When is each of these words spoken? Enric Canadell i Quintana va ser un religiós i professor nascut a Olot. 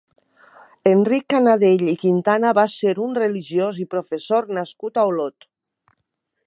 Enric 0.91 1.25
Canadell 1.33 1.91
i 1.93 1.95
Quintana 2.05 2.55
va 2.61 2.65
ser 2.77 2.95
un 3.09 3.15
religiós 3.21 3.83
i 3.83 3.87
professor 3.95 4.53
nascut 4.61 5.01
a 5.03 5.07
Olot. 5.13 5.49